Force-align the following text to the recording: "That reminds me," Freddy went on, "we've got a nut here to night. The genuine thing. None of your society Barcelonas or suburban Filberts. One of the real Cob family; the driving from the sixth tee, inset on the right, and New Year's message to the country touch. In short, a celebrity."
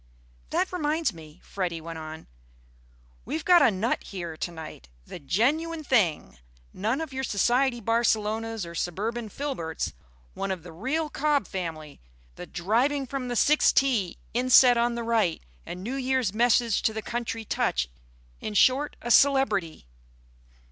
"That 0.49 0.73
reminds 0.73 1.13
me," 1.13 1.39
Freddy 1.43 1.79
went 1.79 1.99
on, 1.99 2.25
"we've 3.23 3.45
got 3.45 3.61
a 3.61 3.69
nut 3.69 4.01
here 4.05 4.35
to 4.35 4.51
night. 4.51 4.89
The 5.05 5.19
genuine 5.19 5.83
thing. 5.83 6.39
None 6.73 7.01
of 7.01 7.13
your 7.13 7.23
society 7.23 7.79
Barcelonas 7.79 8.65
or 8.65 8.73
suburban 8.73 9.29
Filberts. 9.29 9.93
One 10.33 10.49
of 10.49 10.63
the 10.63 10.71
real 10.71 11.11
Cob 11.11 11.47
family; 11.47 12.01
the 12.33 12.47
driving 12.47 13.05
from 13.05 13.27
the 13.27 13.35
sixth 13.35 13.75
tee, 13.75 14.17
inset 14.33 14.75
on 14.75 14.95
the 14.95 15.03
right, 15.03 15.43
and 15.67 15.83
New 15.83 15.93
Year's 15.97 16.33
message 16.33 16.81
to 16.81 16.93
the 16.93 17.03
country 17.03 17.45
touch. 17.45 17.87
In 18.39 18.55
short, 18.55 18.95
a 19.03 19.11
celebrity." 19.11 19.85